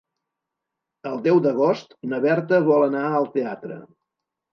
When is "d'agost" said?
1.47-1.93